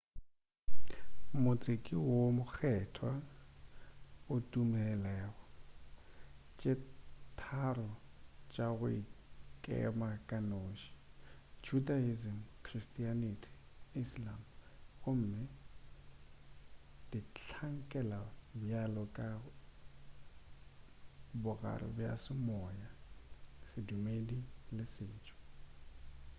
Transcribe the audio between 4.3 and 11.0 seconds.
ditumelo tše tharo tša go ikema ka noši